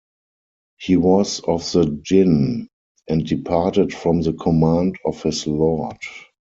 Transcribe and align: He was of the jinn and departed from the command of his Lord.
He 0.79 0.97
was 0.97 1.41
of 1.41 1.61
the 1.73 1.85
jinn 2.01 2.69
and 3.07 3.23
departed 3.23 3.93
from 3.93 4.23
the 4.23 4.33
command 4.33 4.97
of 5.05 5.21
his 5.21 5.45
Lord. 5.45 5.97